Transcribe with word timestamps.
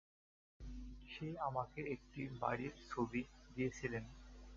সে 1.11 1.27
আমাকে 1.39 1.79
একটি 1.95 2.21
বাড়ির 2.41 2.73
ছবি 2.89 3.21
দিয়েছিলেন। 3.49 4.03